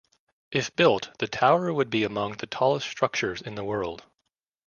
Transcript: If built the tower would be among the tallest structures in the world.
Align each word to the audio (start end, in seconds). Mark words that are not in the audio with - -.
If 0.49 0.75
built 0.75 1.11
the 1.19 1.27
tower 1.27 1.71
would 1.71 1.91
be 1.91 2.03
among 2.03 2.37
the 2.37 2.47
tallest 2.47 2.89
structures 2.89 3.39
in 3.39 3.53
the 3.53 3.63
world. 3.63 4.03